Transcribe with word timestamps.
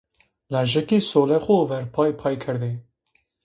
Lajekî 0.53 0.99
solê 1.09 1.39
xo 1.45 1.57
verpay 1.71 2.11
pay 2.21 2.35
kerdê 2.43 2.71